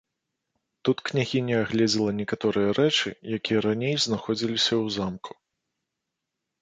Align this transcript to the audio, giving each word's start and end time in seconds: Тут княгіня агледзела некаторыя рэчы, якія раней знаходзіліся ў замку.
Тут 0.87 0.97
княгіня 1.09 1.55
агледзела 1.65 2.15
некаторыя 2.21 2.69
рэчы, 2.79 3.09
якія 3.37 3.59
раней 3.67 3.95
знаходзіліся 4.07 4.69
ў 4.69 4.85
замку. 4.97 5.31